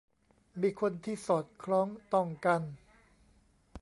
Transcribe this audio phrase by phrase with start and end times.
[0.61, 2.61] มีคนที่สอดคล้องต้องกัน